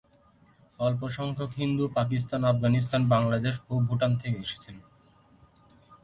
অল্প 0.79 1.01
সংখ্যক 1.09 1.51
হিন্দু 1.57 1.85
পাকিস্তান, 1.95 2.41
আফগানিস্তান, 2.43 3.01
বাংলাদেশ, 3.09 3.55
ও 3.69 3.73
ভুটান 3.79 4.11
থেকে 4.17 4.37
এসেছেন। 4.37 4.75